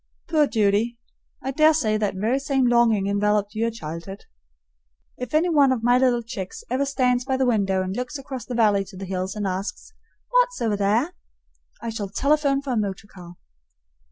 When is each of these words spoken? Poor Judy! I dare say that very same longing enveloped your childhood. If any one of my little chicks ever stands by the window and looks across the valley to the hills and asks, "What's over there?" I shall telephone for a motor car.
Poor 0.27 0.47
Judy! 0.47 0.97
I 1.43 1.51
dare 1.51 1.75
say 1.75 1.95
that 1.95 2.15
very 2.15 2.39
same 2.39 2.65
longing 2.67 3.05
enveloped 3.05 3.53
your 3.53 3.69
childhood. 3.69 4.25
If 5.15 5.35
any 5.35 5.47
one 5.49 5.71
of 5.71 5.83
my 5.83 5.99
little 5.99 6.23
chicks 6.23 6.63
ever 6.71 6.85
stands 6.85 7.23
by 7.23 7.37
the 7.37 7.45
window 7.45 7.83
and 7.83 7.95
looks 7.95 8.17
across 8.17 8.43
the 8.45 8.55
valley 8.55 8.83
to 8.85 8.97
the 8.97 9.05
hills 9.05 9.35
and 9.35 9.45
asks, 9.45 9.93
"What's 10.31 10.59
over 10.59 10.75
there?" 10.75 11.13
I 11.83 11.89
shall 11.91 12.09
telephone 12.09 12.63
for 12.63 12.71
a 12.73 12.77
motor 12.77 13.05
car. 13.05 13.35